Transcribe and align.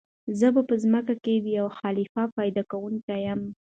"زه 0.39 0.47
په 0.67 0.75
ځمكه 0.83 1.15
كښي 1.23 1.35
د 1.43 1.47
يو 1.59 1.67
خليفه 1.79 2.23
پيدا 2.37 2.61
كوونكى 2.71 3.17
يم!" 3.27 3.41